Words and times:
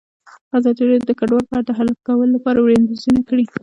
ازادي 0.57 0.81
راډیو 0.89 1.07
د 1.09 1.11
کډوال 1.19 1.45
په 1.47 1.53
اړه 1.55 1.63
د 1.65 1.71
حل 1.77 1.89
کولو 2.07 2.33
لپاره 2.35 2.59
وړاندیزونه 2.61 3.19
کړي. 3.29 3.45